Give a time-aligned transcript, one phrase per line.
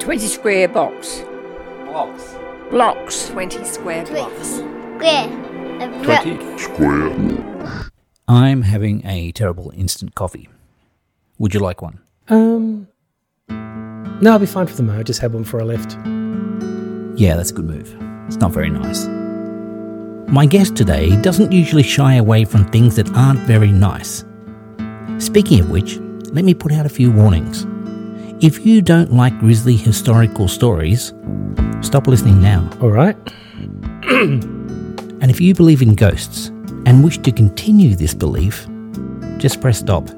[0.00, 1.22] 20 square box.
[1.84, 2.34] Blocks.
[2.70, 3.28] Blocks.
[3.28, 4.48] 20 square blocks.
[4.56, 5.28] Square.
[6.02, 7.90] 20 square.
[8.26, 10.48] I'm having a terrible instant coffee.
[11.38, 12.00] Would you like one?
[12.28, 12.88] Um,
[13.48, 15.00] no, I'll be fine for the moment.
[15.00, 15.92] I just had one for a lift.
[17.20, 17.94] Yeah, that's a good move.
[18.26, 19.06] It's not very nice.
[20.32, 24.24] My guest today doesn't usually shy away from things that aren't very nice.
[25.18, 25.98] Speaking of which,
[26.32, 27.66] let me put out a few warnings.
[28.42, 31.12] If you don't like grisly historical stories,
[31.82, 32.66] stop listening now.
[32.80, 33.14] All right.
[34.10, 36.46] And if you believe in ghosts
[36.86, 38.66] and wish to continue this belief,
[39.36, 40.08] just press stop.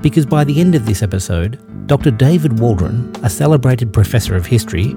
[0.00, 2.12] Because by the end of this episode, Dr.
[2.12, 4.94] David Waldron, a celebrated professor of history,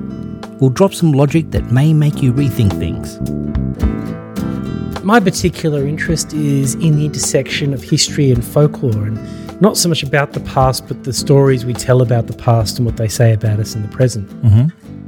[0.59, 3.19] will drop some logic that may make you rethink things.
[5.03, 9.17] My particular interest is in the intersection of history and folklore, and
[9.61, 12.85] not so much about the past, but the stories we tell about the past and
[12.85, 14.29] what they say about us in the present.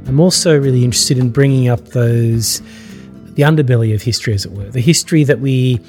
[0.06, 2.60] I'm also really interested in bringing up those,
[3.34, 5.80] the underbelly of history, as it were, the history that we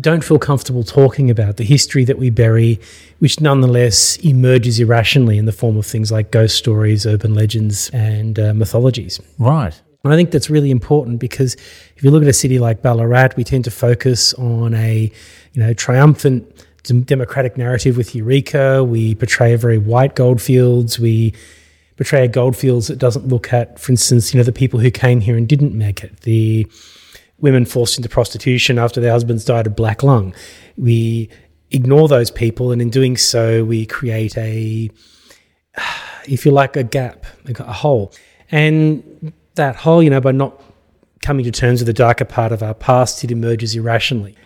[0.00, 2.80] don't feel comfortable talking about, the history that we bury,
[3.18, 8.38] which nonetheless emerges irrationally in the form of things like ghost stories, urban legends, and
[8.38, 9.20] uh, mythologies.
[9.38, 9.80] Right.
[10.04, 11.54] And I think that's really important because
[11.96, 15.12] if you look at a city like Ballarat, we tend to focus on a,
[15.52, 18.82] you know, triumphant democratic narrative with Eureka.
[18.84, 20.98] We portray a very white goldfields.
[20.98, 21.34] We
[21.96, 25.20] portray a goldfields that doesn't look at, for instance, you know, the people who came
[25.20, 26.20] here and didn't make it.
[26.20, 26.66] The
[27.38, 30.34] women forced into prostitution after their husbands died of black lung.
[30.76, 31.28] We
[31.70, 34.90] ignore those people, and in doing so, we create a,
[36.26, 38.12] if you like, a gap, a hole.
[38.50, 40.60] And that hole, you know, by not
[41.22, 44.36] coming to terms with the darker part of our past, it emerges irrationally.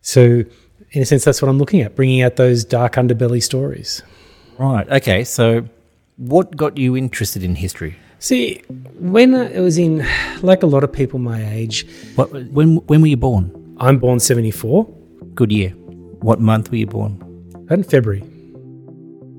[0.00, 0.44] So,
[0.94, 4.02] in a sense, that's what I'm looking at, bringing out those dark underbelly stories.
[4.58, 4.88] Right.
[4.88, 5.24] Okay.
[5.24, 5.68] So,
[6.16, 7.96] what got you interested in history?
[8.20, 8.62] See,
[8.98, 10.06] when I was in,
[10.42, 12.30] like a lot of people my age, What?
[12.52, 12.76] When?
[12.86, 13.50] When were you born?
[13.78, 14.86] I'm born 74,
[15.34, 15.70] Good year.
[16.20, 17.20] What month were you born?
[17.70, 18.22] in February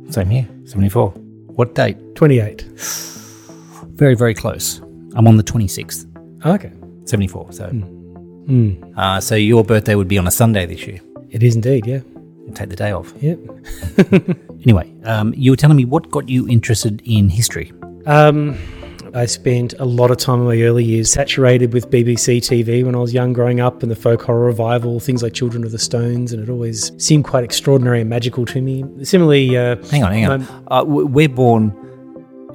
[0.09, 0.47] Same here.
[0.65, 1.11] Seventy-four.
[1.57, 1.97] What date?
[2.15, 2.63] 28.
[3.95, 4.79] Very, very close.
[5.15, 6.05] I'm on the twenty-sixth.
[6.45, 6.71] Okay.
[7.05, 7.53] Seventy-four.
[7.53, 7.65] So.
[8.97, 10.99] Uh, so your birthday would be on a Sunday this year.
[11.35, 11.99] It is indeed, yeah.
[12.47, 13.13] You take the day off.
[13.21, 13.39] Yep.
[14.65, 17.71] Anyway, um, you were telling me what got you interested in history.
[18.07, 18.57] Um,
[19.13, 22.95] I spent a lot of time in my early years saturated with BBC TV when
[22.95, 25.77] I was young growing up and the folk horror revival, things like Children of the
[25.77, 28.83] Stones, and it always seemed quite extraordinary and magical to me.
[29.03, 30.47] Similarly, uh, Hang on, hang on.
[30.71, 31.71] Uh, we're born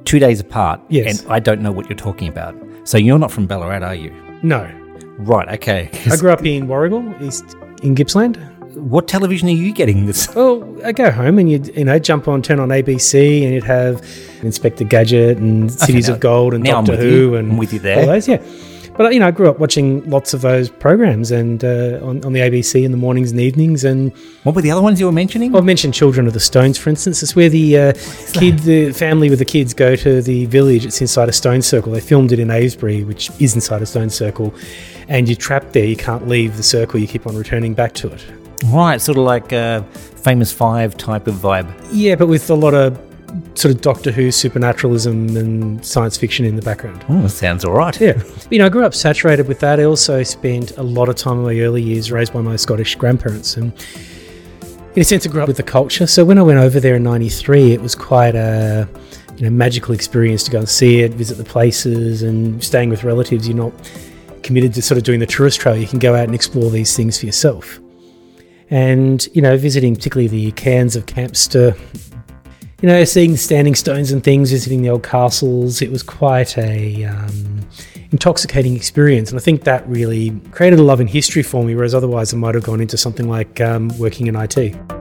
[0.03, 1.21] two days apart, Yes.
[1.21, 2.53] and I don't know what you're talking about.
[2.83, 4.11] So you're not from Ballarat, are you?
[4.43, 4.69] no.
[5.17, 5.47] Right.
[5.49, 5.89] Okay.
[6.11, 8.37] I grew up in Warragul, East in Gippsland.
[8.75, 10.27] What television are you getting this?
[10.35, 13.63] Well, I go home and you'd you know jump on, turn on ABC, and you'd
[13.63, 14.05] have
[14.41, 17.35] Inspector Gadget and Cities now- of Gold and Doctor Who you.
[17.35, 17.99] and I'm with you there.
[17.99, 18.41] All those, yeah.
[18.97, 22.33] But you know, I grew up watching lots of those programs and uh, on, on
[22.33, 23.83] the ABC in the mornings and evenings.
[23.85, 24.11] And
[24.43, 25.55] What were the other ones you were mentioning?
[25.55, 27.23] I've mentioned Children of the Stones, for instance.
[27.23, 27.93] It's where the uh,
[28.33, 30.85] kid, the family with the kids go to the village.
[30.85, 31.93] It's inside a stone circle.
[31.93, 34.53] They filmed it in Avebury, which is inside a stone circle,
[35.07, 35.85] and you're trapped there.
[35.85, 36.99] You can't leave the circle.
[36.99, 38.21] You keep on returning back to it.
[38.65, 41.73] Right, sort of like a famous five type of vibe.
[41.91, 42.99] Yeah, but with a lot of
[43.55, 47.03] sort of Doctor Who supernaturalism and science fiction in the background.
[47.09, 47.99] Oh, sounds all right.
[47.99, 48.21] Yeah.
[48.49, 49.79] You know, I grew up saturated with that.
[49.79, 52.95] I also spent a lot of time in my early years raised by my Scottish
[52.95, 53.57] grandparents.
[53.57, 53.73] And
[54.95, 56.07] in a sense, I grew up with the culture.
[56.07, 58.87] So when I went over there in 93, it was quite a
[59.37, 63.03] you know, magical experience to go and see it, visit the places, and staying with
[63.03, 63.47] relatives.
[63.47, 63.73] You're not
[64.43, 65.77] committed to sort of doing the tourist trail.
[65.77, 67.79] You can go out and explore these things for yourself.
[68.71, 71.75] And, you know, visiting particularly the cairns of Camster,
[72.81, 76.57] you know, seeing the standing stones and things, visiting the old castles, it was quite
[76.57, 77.59] a um,
[78.11, 79.29] intoxicating experience.
[79.29, 82.37] And I think that really created a love in history for me, whereas otherwise I
[82.37, 85.00] might have gone into something like um, working in IT.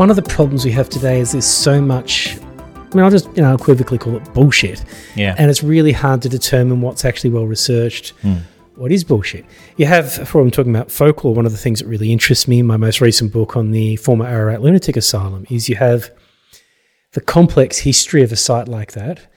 [0.00, 2.38] One of the problems we have today is there's so much.
[2.38, 4.82] I mean, I'll just you know equivocally call it bullshit,
[5.14, 5.34] Yeah.
[5.36, 8.14] and it's really hard to determine what's actually well researched.
[8.22, 8.36] Hmm.
[8.76, 9.44] What is bullshit?
[9.76, 12.60] You have, for I'm talking about folklore, one of the things that really interests me
[12.60, 16.10] in my most recent book on the former Ararat Lunatic Asylum is you have
[17.12, 19.30] the complex history of a site like that.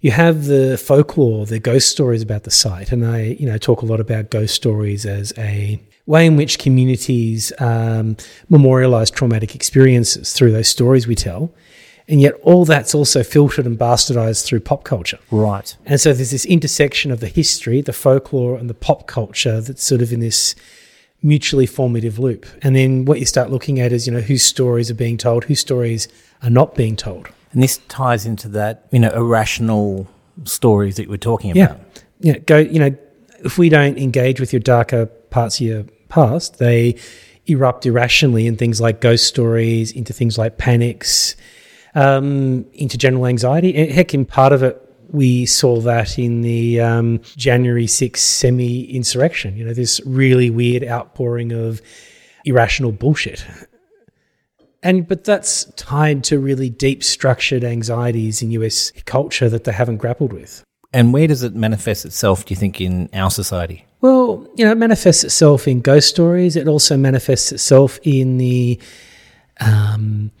[0.00, 3.80] You have the folklore, the ghost stories about the site, and I, you know, talk
[3.80, 8.16] a lot about ghost stories as a way in which communities um,
[8.48, 11.52] memorialize traumatic experiences through those stories we tell.
[12.08, 15.18] And yet, all that's also filtered and bastardized through pop culture.
[15.30, 15.74] Right.
[15.86, 19.84] And so there's this intersection of the history, the folklore, and the pop culture that's
[19.84, 20.56] sort of in this
[21.22, 22.44] mutually formative loop.
[22.62, 25.44] And then what you start looking at is, you know, whose stories are being told,
[25.44, 26.08] whose stories
[26.42, 27.28] are not being told.
[27.52, 30.08] And this ties into that, you know, irrational
[30.44, 31.78] stories that we're talking about.
[31.78, 32.32] Yeah.
[32.32, 32.96] know, go, you know,
[33.44, 36.96] if we don't engage with your darker parts of your past, they
[37.46, 41.34] erupt irrationally in things like ghost stories, into things like panics,
[41.94, 43.72] um, into general anxiety.
[43.90, 44.78] Heck, in part of it,
[45.10, 49.56] we saw that in the um, January 6th semi insurrection.
[49.56, 51.82] You know, this really weird outpouring of
[52.44, 53.44] irrational bullshit.
[54.82, 59.98] And but that's tied to really deep structured anxieties in US culture that they haven't
[59.98, 60.64] grappled with.
[60.92, 63.86] And where does it manifest itself, do you think, in our society?
[64.02, 66.56] Well, you know, it manifests itself in ghost stories.
[66.56, 68.78] It also manifests itself in the
[69.60, 70.32] um,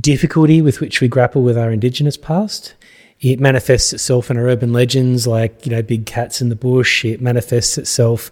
[0.00, 2.74] difficulty with which we grapple with our Indigenous past.
[3.20, 7.04] It manifests itself in our urban legends like, you know, big cats in the bush.
[7.04, 8.30] It manifests itself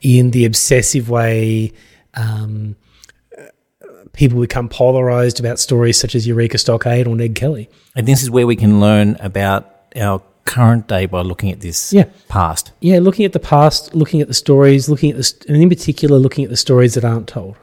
[0.00, 1.72] in the obsessive way
[2.14, 2.76] um,
[4.12, 7.68] people become polarized about stories such as Eureka Stockade or Ned Kelly.
[7.94, 11.92] And this is where we can learn about our current day by looking at this
[11.92, 12.04] Yeah.
[12.28, 12.72] past.
[12.80, 15.68] Yeah, looking at the past, looking at the stories, looking at the, st- and in
[15.68, 17.56] particular, looking at the stories that aren't told.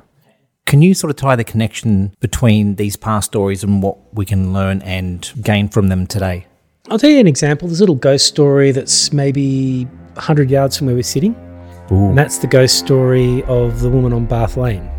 [0.66, 4.52] Can you sort of tie the connection between these past stories and what we can
[4.54, 6.48] learn and gain from them today?
[6.90, 7.68] I'll tell you an example.
[7.68, 11.36] There's a little ghost story that's maybe 100 yards from where we're sitting.
[11.90, 14.90] And that's the ghost story of the woman on Bath Lane,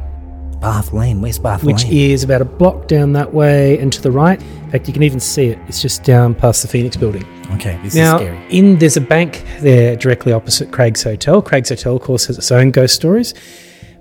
[0.61, 1.93] Bath Lane, where's Bath which Lane?
[1.93, 4.41] Which is about a block down that way and to the right.
[4.41, 5.59] In fact, you can even see it.
[5.69, 7.25] It's just down past the Phoenix building.
[7.55, 8.47] okay, this Now, is scary.
[8.51, 11.41] in there's a bank there directly opposite Craig's Hotel.
[11.43, 13.33] Craig's Hotel, of course, has its own ghost stories.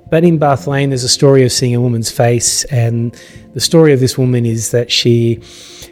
[0.10, 3.20] But in Bath Lane, there's a story of seeing a woman's face, and
[3.54, 5.42] the story of this woman is that she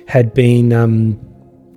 [0.07, 1.19] had been um,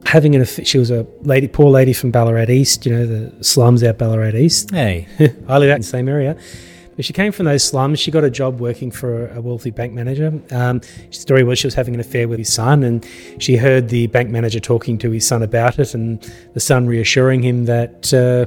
[0.05, 0.43] having an.
[0.43, 3.97] aff- She was a lady, poor lady from Ballarat East, you know, the slums out
[3.99, 4.71] Ballarat East.
[4.71, 5.07] Hey,
[5.49, 6.37] I live out in the same area.
[6.97, 8.01] But she came from those slums.
[8.01, 10.29] She got a job working for a wealthy bank manager.
[10.51, 13.07] Um, the story was she was having an affair with his son, and
[13.39, 16.23] she heard the bank manager talking to his son about it, and
[16.55, 18.47] the son reassuring him that uh,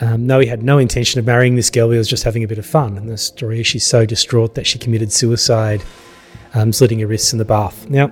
[0.00, 1.90] um, no, he had no intention of marrying this girl.
[1.90, 2.96] He was just having a bit of fun.
[2.96, 5.82] And the story is she's so distraught that she committed suicide,
[6.54, 7.88] um, slitting her wrists in the bath.
[7.88, 8.10] Now,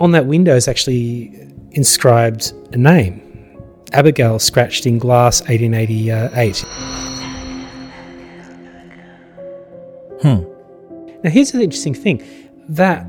[0.00, 3.20] on that window is actually inscribed a name.
[3.92, 7.13] Abigail scratched in glass 1888.
[10.24, 10.42] Hmm.
[11.22, 12.22] Now, here's an interesting thing
[12.70, 13.06] that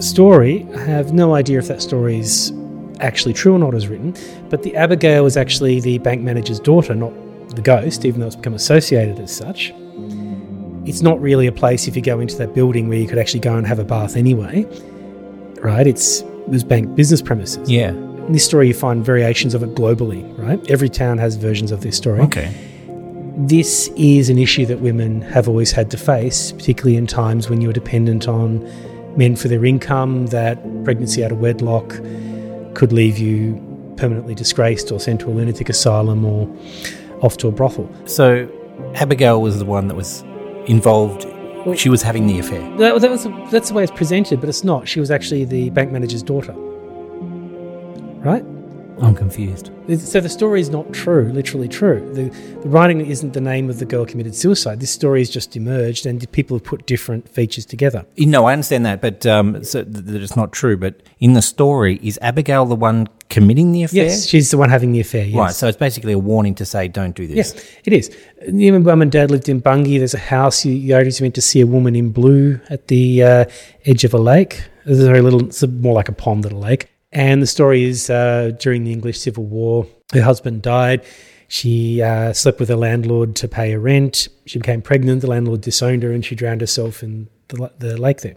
[0.00, 2.52] story, I have no idea if that story is
[2.98, 4.16] actually true or not as written,
[4.50, 7.12] but the Abigail was actually the bank manager's daughter, not
[7.50, 9.72] the ghost, even though it's become associated as such.
[10.86, 13.40] It's not really a place if you go into that building where you could actually
[13.40, 14.64] go and have a bath anyway,
[15.60, 15.86] right?
[15.86, 17.70] It's it was bank business premises.
[17.70, 20.60] yeah, In this story, you find variations of it globally, right?
[20.68, 22.52] Every town has versions of this story okay.
[23.36, 27.60] This is an issue that women have always had to face, particularly in times when
[27.60, 28.66] you're dependent on
[29.16, 31.88] men for their income, that pregnancy out of wedlock
[32.74, 33.54] could leave you
[33.96, 36.48] permanently disgraced or sent to a lunatic asylum or
[37.22, 37.90] off to a brothel.
[38.06, 38.48] So
[38.94, 40.22] Abigail was the one that was
[40.66, 41.26] involved.
[41.78, 42.60] She was having the affair.
[42.78, 44.88] That, that was, that's the way it's presented, but it's not.
[44.88, 46.52] She was actually the bank manager's daughter.
[48.22, 48.44] Right?
[49.00, 49.70] I'm confused.
[49.98, 52.00] So the story is not true, literally true.
[52.14, 54.80] The, the writing isn't the name of the girl committed suicide.
[54.80, 58.06] This story has just emerged, and people have put different features together.
[58.16, 60.76] You know, I understand that, but um, so that it's not true.
[60.76, 64.04] But in the story, is Abigail the one committing the affair?
[64.04, 65.26] Yes, she's the one having the affair.
[65.26, 65.36] Yes.
[65.36, 65.52] Right.
[65.52, 67.36] So it's basically a warning to say, don't do this.
[67.36, 68.16] Yes, it is.
[68.46, 69.98] You know, mum and dad lived in Bungie.
[69.98, 70.64] There's a house.
[70.64, 73.44] You, you always meant to see a woman in blue at the uh,
[73.84, 74.64] edge of a lake.
[74.86, 76.88] There's a very little, it's more like a pond than a lake.
[77.16, 81.02] And the story is uh, during the English Civil War, her husband died.
[81.48, 84.28] She uh, slept with a landlord to pay her rent.
[84.44, 85.22] She became pregnant.
[85.22, 88.36] The landlord disowned her and she drowned herself in the, the lake there.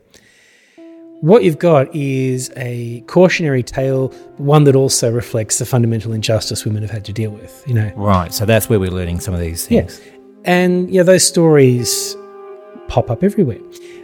[1.19, 6.81] What you've got is a cautionary tale, one that also reflects the fundamental injustice women
[6.81, 7.62] have had to deal with.
[7.67, 8.33] You know, Right.
[8.33, 10.00] So that's where we're learning some of these things.
[10.00, 10.09] Yes.
[10.45, 12.15] And yeah, those stories
[12.88, 13.59] pop up everywhere.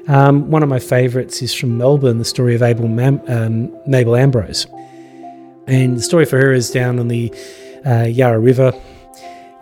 [0.08, 4.16] Um, one of my favourites is from Melbourne, the story of Abel Mam- um, Mabel
[4.16, 4.68] Ambrose.
[5.68, 7.34] And the story for her is down on the
[7.86, 8.72] uh, Yarra River.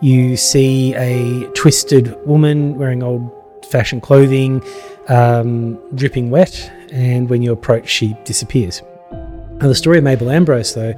[0.02, 3.30] You see a twisted woman wearing old
[3.70, 4.62] fashioned clothing,
[5.08, 8.82] um, dripping wet, and when you approach, she disappears.
[9.10, 10.94] Now, the story of Mabel Ambrose, though,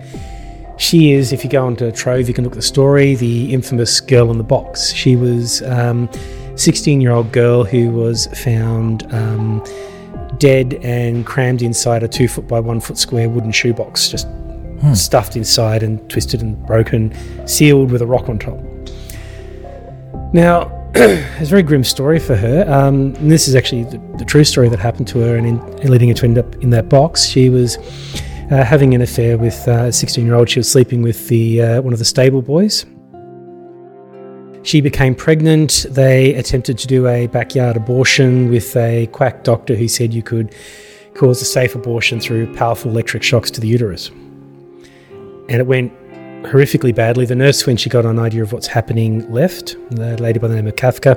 [0.76, 4.00] she is, if you go onto Trove, you can look at the story, the infamous
[4.00, 4.92] girl in the box.
[4.92, 6.08] She was um,
[6.56, 9.62] 16 year old girl who was found um,
[10.38, 14.26] dead and crammed inside a two foot by one foot square wooden shoebox, just
[14.94, 17.12] stuffed inside and twisted and broken,
[17.46, 18.58] sealed with a rock on top.
[20.32, 22.64] Now, it's a very grim story for her.
[22.68, 26.08] Um, this is actually the, the true story that happened to her, and in, leading
[26.08, 27.26] her to end up in that box.
[27.26, 27.76] She was
[28.50, 30.48] uh, having an affair with uh, a 16 year old.
[30.48, 32.86] She was sleeping with the uh, one of the stable boys.
[34.66, 35.86] She became pregnant.
[35.88, 40.56] They attempted to do a backyard abortion with a quack doctor who said you could
[41.14, 44.08] cause a safe abortion through powerful electric shocks to the uterus.
[45.48, 45.92] And it went
[46.42, 47.26] horrifically badly.
[47.26, 49.76] The nurse, when she got an idea of what's happening, left.
[49.92, 51.14] The lady by the name of Kafka.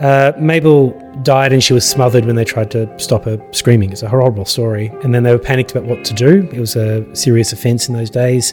[0.00, 0.90] Uh, Mabel
[1.22, 3.92] died and she was smothered when they tried to stop her screaming.
[3.92, 4.88] It's a horrible story.
[5.04, 6.48] And then they were panicked about what to do.
[6.52, 8.52] It was a serious offence in those days.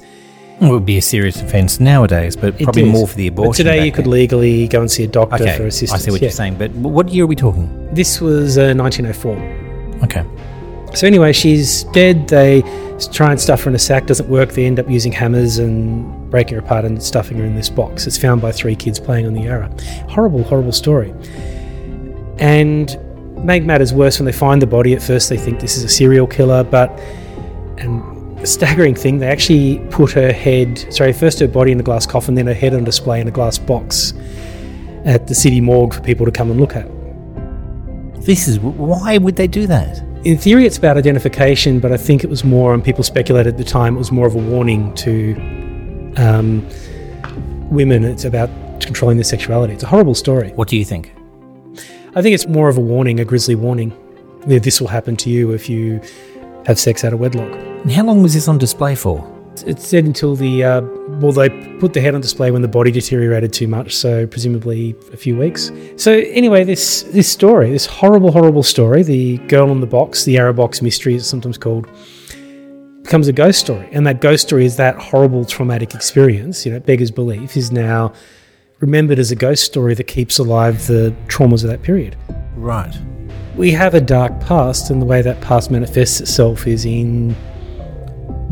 [0.61, 2.89] It would be a serious offence nowadays, but It probably is.
[2.89, 3.51] more for the abortion.
[3.65, 4.11] But today you could then.
[4.11, 6.01] legally go and see a doctor Okay, for assistance.
[6.01, 6.25] I see what Yeah.
[6.27, 7.69] you're saying, but what year are we talking?
[7.93, 9.37] This was uh, 1904.
[10.03, 10.23] Okay.
[10.95, 12.27] So anyway, she's dead.
[12.27, 12.63] They
[13.11, 14.07] try and stuff her in a sack.
[14.07, 14.51] Doesn't work.
[14.53, 18.07] They end up using hammers and breaking her apart and stuffing her in this box.
[18.07, 19.69] It's found by three kids playing on the Yarra.
[20.09, 21.13] Horrible, horrible story.
[22.39, 22.97] And
[23.45, 24.93] make matters worse when they find the body.
[24.93, 26.89] At first, they think this is a serial killer, but
[27.77, 28.08] and
[28.45, 32.35] staggering thing, they actually put her head, sorry, first her body in a glass coffin,
[32.35, 34.13] then her head on display in a glass box
[35.05, 36.87] at the city morgue for people to come and look at.
[38.25, 39.99] This is why would they do that?
[40.25, 43.57] In theory, it's about identification, but I think it was more, and people speculated at
[43.57, 45.33] the time, it was more of a warning to
[46.17, 46.67] um,
[47.69, 48.03] women.
[48.03, 48.49] It's about
[48.81, 49.73] controlling their sexuality.
[49.73, 50.49] It's a horrible story.
[50.51, 51.13] What do you think?
[52.15, 53.93] I think it's more of a warning, a grisly warning.
[54.45, 56.01] This will happen to you if you
[56.65, 57.68] have sex out of wedlock.
[57.81, 59.25] And how long was this on display for?
[59.65, 60.81] It said until the, uh,
[61.21, 64.95] well, they put the head on display when the body deteriorated too much, so presumably
[65.11, 65.71] a few weeks.
[65.95, 70.33] So, anyway, this, this story, this horrible, horrible story, the girl in the box, the
[70.33, 71.89] Yarra box mystery, it's sometimes called,
[73.03, 73.89] becomes a ghost story.
[73.91, 78.13] And that ghost story is that horrible traumatic experience, you know, beggars belief, is now
[78.79, 82.15] remembered as a ghost story that keeps alive the traumas of that period.
[82.55, 82.95] Right.
[83.55, 87.35] We have a dark past, and the way that past manifests itself is in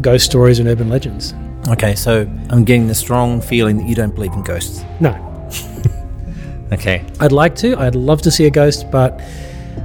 [0.01, 1.33] ghost stories and urban legends.
[1.69, 4.83] Okay, so I'm getting the strong feeling that you don't believe in ghosts.
[4.99, 5.13] No,
[6.71, 7.05] Okay.
[7.19, 7.77] I'd like to.
[7.77, 9.21] I'd love to see a ghost, but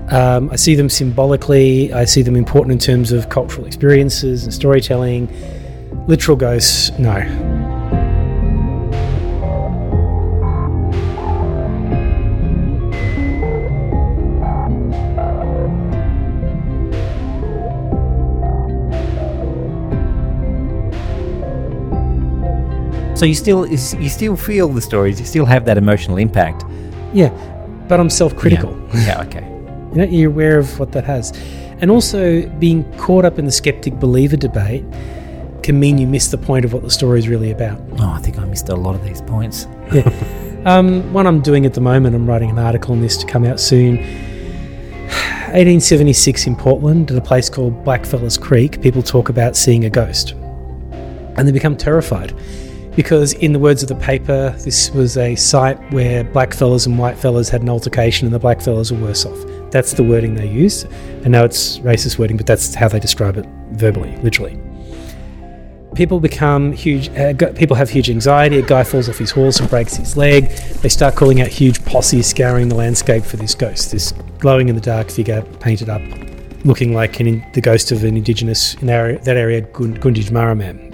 [0.09, 1.93] um, I see them symbolically.
[1.93, 5.29] I see them important in terms of cultural experiences and storytelling.
[6.09, 7.62] Literal ghosts, no.
[23.23, 26.65] So you still you still feel the stories, you still have that emotional impact.
[27.13, 27.29] Yeah,
[27.87, 28.77] but I'm self-critical.
[28.93, 29.49] Yeah, yeah okay.
[29.93, 31.31] You know, you're aware of what that has,
[31.81, 34.85] and also being caught up in the skeptic believer debate
[35.63, 37.81] can mean you miss the point of what the story is really about.
[38.01, 39.69] Oh, I think I missed a lot of these points.
[40.65, 43.45] Um, one I'm doing at the moment, I'm writing an article on this to come
[43.45, 43.97] out soon.
[43.97, 50.37] 1876 in Portland, at a place called Blackfellas Creek, people talk about seeing a ghost.
[51.37, 52.33] And they become terrified
[52.95, 57.51] because, in the words of the paper, this was a site where blackfellas and whitefellas
[57.51, 59.71] had an altercation and the blackfellas were worse off.
[59.71, 60.87] That's the wording they used.
[61.25, 64.61] I know it's racist wording, but that's how they describe it verbally, literally
[65.95, 69.69] people become huge uh, people have huge anxiety a guy falls off his horse and
[69.69, 70.49] breaks his leg
[70.81, 74.75] they start calling out huge posses scouring the landscape for this ghost this glowing in
[74.75, 76.01] the dark figure painted up
[76.65, 80.92] looking like an the ghost of an indigenous in that area Gun- Gunditjmara man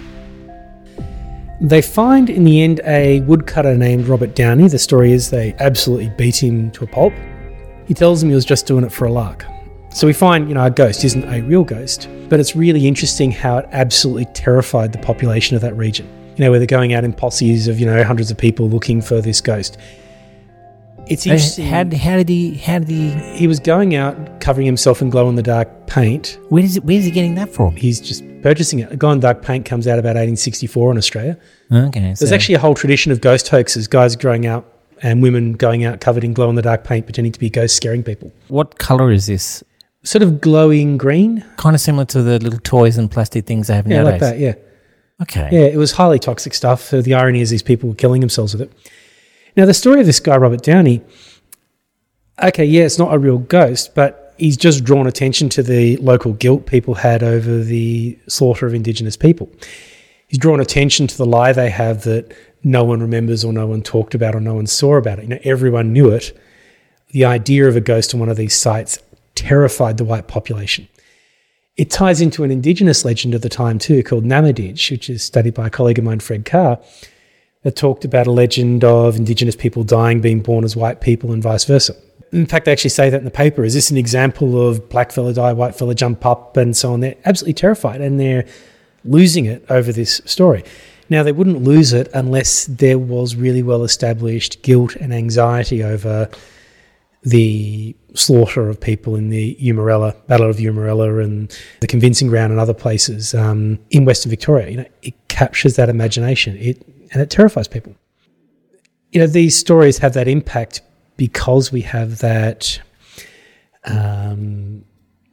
[1.61, 6.09] they find in the end a woodcutter named robert downey the story is they absolutely
[6.11, 7.13] beat him to a pulp
[7.87, 9.45] he tells them he was just doing it for a lark
[9.91, 13.31] so we find, you know, a ghost isn't a real ghost, but it's really interesting
[13.31, 16.07] how it absolutely terrified the population of that region.
[16.37, 19.01] You know, where they're going out in posses of, you know, hundreds of people looking
[19.03, 19.79] for this ghost.
[21.09, 21.67] It's interesting.
[21.67, 22.55] How, how did he?
[22.59, 23.11] How did he?
[23.11, 26.39] he was going out covering himself in glow in the dark paint.
[26.49, 26.85] Where is it?
[26.85, 27.75] Where's he getting that from?
[27.77, 28.91] He's just purchasing it.
[28.91, 31.39] The dark paint comes out about 1864 in Australia.
[31.73, 34.65] Okay, There's so- actually a whole tradition of ghost hoaxes, guys going out
[35.03, 37.77] and women going out covered in glow in the dark paint, pretending to be ghosts
[37.77, 38.33] scaring people.
[38.49, 39.63] What color is this?
[40.05, 41.45] Sort of glowing green.
[41.57, 44.21] Kind of similar to the little toys and plastic things they have Yeah, nowadays.
[44.21, 44.55] Yeah, like that, yeah.
[45.21, 45.49] Okay.
[45.53, 46.95] Yeah, it was highly toxic stuff.
[46.95, 48.73] Uh, the irony is these people were killing themselves with it.
[49.57, 51.03] Now, the story of this guy, Robert Downey,
[52.43, 56.33] okay, yeah, it's not a real ghost, but he's just drawn attention to the local
[56.33, 59.51] guilt people had over the slaughter of Indigenous people.
[60.29, 63.83] He's drawn attention to the lie they have that no one remembers or no one
[63.83, 65.23] talked about or no one saw about it.
[65.23, 66.39] You know, everyone knew it.
[67.11, 68.99] The idea of a ghost on one of these sites
[69.35, 70.89] terrified the white population.
[71.77, 75.55] It ties into an indigenous legend of the time too, called Namadij, which is studied
[75.55, 76.79] by a colleague of mine, Fred Cahir,
[77.63, 81.43] that talked about a legend of indigenous people dying being born as white people and
[81.43, 81.95] vice versa.
[82.33, 83.65] In fact, they actually say that in the paper.
[83.65, 87.01] Is this an example of black fella die, white fella jump up, and so on?
[87.01, 88.47] They're absolutely terrified, and they're
[89.05, 90.65] losing it over this story.
[91.11, 96.29] Now, they wouldn't lose it unless there was really well established guilt and anxiety over
[97.23, 102.61] the slaughter of people in the Eumeralla, Battle of Eumeralla, and the Convincing Ground and
[102.61, 104.69] other places um, in Western Victoria.
[104.69, 107.95] You know, it captures that imagination, it and it terrifies people.
[109.13, 110.83] You know, these stories have that impact
[111.19, 112.81] because we have that
[113.85, 114.85] um,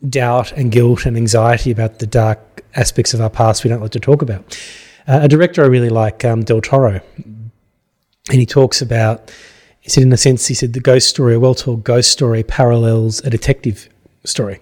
[0.09, 3.91] doubt and guilt and anxiety about the dark aspects of our past we don't like
[3.91, 4.59] to talk about.
[5.07, 9.31] Uh, a director I really like, um, Del Toro, and he talks about,
[9.79, 12.43] he said, in a sense, he said, the ghost story, a well told ghost story,
[12.43, 13.87] parallels a detective
[14.25, 14.59] story.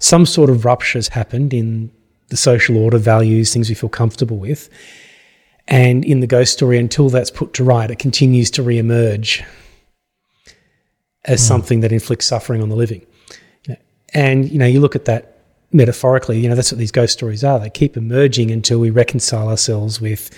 [0.00, 1.92] Some sort of rupture has happened in
[2.28, 4.68] the social order, values, things we feel comfortable with.
[5.68, 9.44] And in the ghost story, until that's put to right, it continues to re emerge
[11.24, 11.48] as mm.
[11.48, 13.06] something that inflicts suffering on the living.
[14.14, 15.38] And, you know, you look at that
[15.72, 17.58] metaphorically, you know, that's what these ghost stories are.
[17.58, 20.30] They keep emerging until we reconcile ourselves with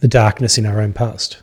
[0.00, 1.42] the darkness in our own past.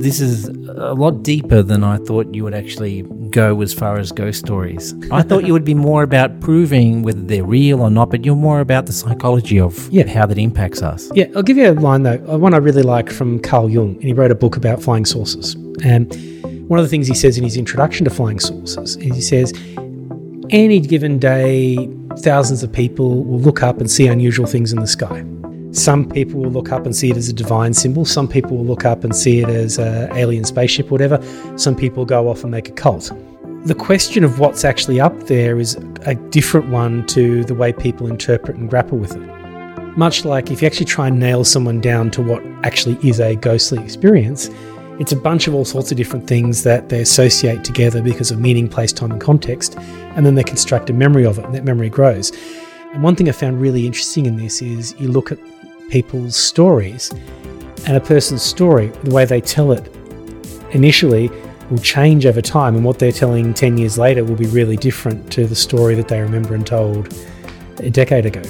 [0.00, 4.12] This is a lot deeper than I thought you would actually go as far as
[4.12, 4.94] ghost stories.
[5.10, 8.36] I thought you would be more about proving whether they're real or not, but you're
[8.36, 10.06] more about the psychology of Yeah.
[10.08, 11.10] how that impacts us.
[11.14, 13.94] Yeah, I'll give you a line though, uh, one I really like from Carl Jung,
[13.94, 15.54] and he wrote a book about flying saucers.
[15.84, 16.12] And
[16.68, 19.52] one of the things he says in his introduction to flying saucers is he says,
[20.50, 21.88] any given day,
[22.20, 25.24] thousands of people will look up and see unusual things in the sky.
[25.78, 28.04] Some people will look up and see it as a divine symbol.
[28.04, 31.22] Some people will look up and see it as an alien spaceship, whatever.
[31.56, 33.12] Some people go off and make a cult.
[33.64, 38.08] The question of what's actually up there is a different one to the way people
[38.08, 39.96] interpret and grapple with it.
[39.96, 43.36] Much like if you actually try and nail someone down to what actually is a
[43.36, 44.50] ghostly experience,
[44.98, 48.40] it's a bunch of all sorts of different things that they associate together because of
[48.40, 51.64] meaning, place, time, and context, and then they construct a memory of it, and that
[51.64, 52.32] memory grows.
[52.92, 55.38] And one thing I found really interesting in this is you look at
[55.90, 57.10] people's stories,
[57.86, 59.86] and a person's story, the way they tell it
[60.72, 61.30] initially,
[61.70, 65.30] will change over time, and what they're telling 10 years later will be really different
[65.32, 67.14] to the story that they remember and told
[67.78, 68.42] a decade ago.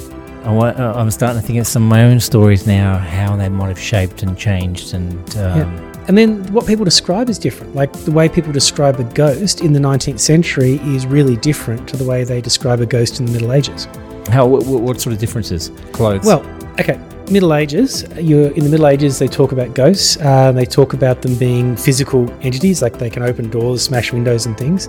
[0.44, 3.36] I wa- uh, I'm starting to think of some of my own stories now, how
[3.36, 4.94] they might have shaped and changed.
[4.94, 5.84] And um, Yeah.
[6.08, 7.74] And then what people describe is different.
[7.74, 11.98] Like the way people describe a ghost in the 19th century is really different to
[11.98, 13.86] the way they describe a ghost in the Middle Ages.
[14.30, 15.70] how what, what sort of differences?
[15.92, 16.24] Clothes.
[16.24, 16.40] Well,
[16.80, 16.98] okay,
[17.30, 18.04] Middle Ages.
[18.18, 19.18] You're in the Middle Ages.
[19.18, 20.16] They talk about ghosts.
[20.16, 24.46] Uh, they talk about them being physical entities, like they can open doors, smash windows,
[24.46, 24.88] and things.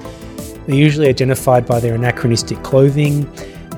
[0.65, 3.30] They're usually identified by their anachronistic clothing,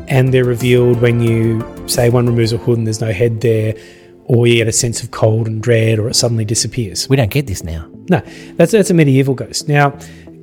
[0.08, 3.76] and they're revealed when you say one removes a hood and there's no head there,
[4.26, 7.10] or you get a sense of cold and dread, or it suddenly disappears.
[7.10, 7.90] we don't get this now.
[8.10, 8.22] No,
[8.58, 9.68] that's that's a medieval ghost.
[9.68, 9.98] Now,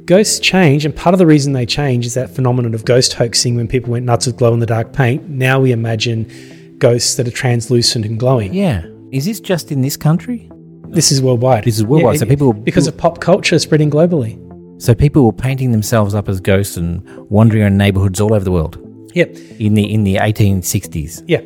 [0.06, 3.54] ghosts change, and part of the reason they change is that phenomenon of ghost hoaxing
[3.54, 5.28] when people went nuts with glow in the dark paint.
[5.28, 6.30] Now we imagine
[6.78, 8.54] ghosts that are translucent and glowing.
[8.54, 8.84] Yeah.
[9.12, 10.50] Is this just in this country?
[10.90, 11.64] This is worldwide.
[11.64, 14.38] This is worldwide, so people- because of pop culture spreading globally.
[14.80, 18.52] So people were painting themselves up as ghosts and wandering around neighborhoods all over the
[18.52, 18.78] world
[19.14, 19.36] Yep.
[19.58, 21.22] in the in the 1860s.
[21.26, 21.40] Yeah.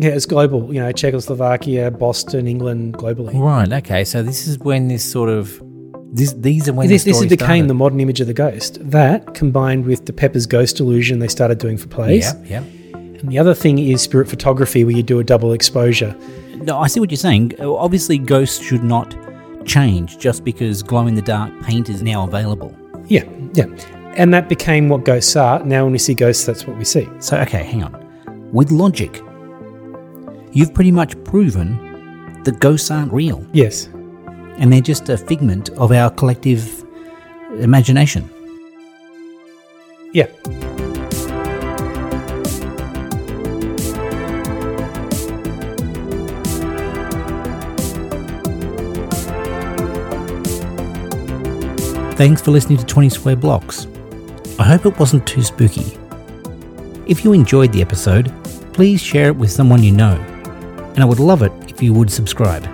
[0.00, 0.72] Yeah, it's global.
[0.72, 3.34] You know, Czechoslovakia, Boston, England, globally.
[3.34, 3.70] Right.
[3.72, 4.04] Okay.
[4.04, 5.60] So this is when this sort of
[6.12, 7.68] this these are when This, this became started.
[7.68, 8.78] the modern image of the ghost.
[8.80, 12.32] That combined with the Pepper's Ghost illusion they started doing for plays.
[12.46, 12.62] Yeah.
[12.62, 12.62] Yeah.
[13.20, 16.14] And the other thing is spirit photography, where you do a double exposure.
[16.56, 17.60] No, I see what you're saying.
[17.60, 19.16] Obviously, ghosts should not
[19.66, 22.74] change just because glow in the dark paint is now available.
[23.06, 23.66] Yeah, yeah.
[24.14, 25.62] And that became what ghosts are.
[25.64, 27.08] Now, when we see ghosts, that's what we see.
[27.20, 28.50] So, okay, hang on.
[28.52, 29.22] With logic,
[30.52, 33.86] you've pretty much proven that ghosts aren't real Yes.
[34.58, 36.84] and they're just a figment of our collective
[37.60, 38.28] imagination.
[40.12, 40.26] Yeah.
[52.18, 53.86] Thanks for listening to 20 Square Blocks.
[54.58, 55.96] I hope it wasn't too spooky.
[57.06, 58.32] If you enjoyed the episode,
[58.72, 60.16] please share it with someone you know,
[60.96, 62.64] and I would love it if you would subscribe.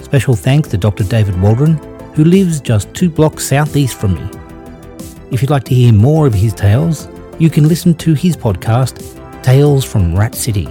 [0.00, 1.02] Special thanks to Dr.
[1.02, 1.78] David Waldron,
[2.14, 4.30] who lives just two blocks southeast from me.
[5.32, 7.08] If you'd like to hear more of his tales,
[7.40, 9.02] you can listen to his podcast,
[9.42, 10.68] Tales from Rat City.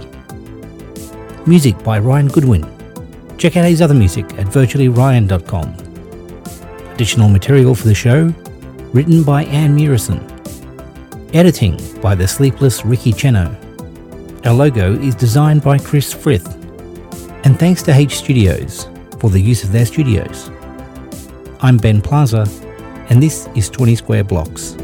[1.46, 2.66] Music by Ryan Goodwin.
[3.36, 5.85] Check out his other music at virtuallyryan.com.
[6.96, 8.32] Additional material for the show
[8.94, 10.18] written by Anne Murison.
[11.34, 13.54] Editing by the sleepless Ricky Cheno.
[14.46, 16.54] Our logo is designed by Chris Frith.
[17.44, 18.88] And thanks to H Studios
[19.20, 20.50] for the use of their studios.
[21.60, 22.46] I'm Ben Plaza,
[23.10, 24.74] and this is 20 Square Blocks.